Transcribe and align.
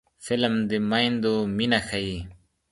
فلم 0.25 0.53
د 0.69 0.71
میندو 0.89 1.33
مینه 1.57 1.79
ښيي 1.87 2.17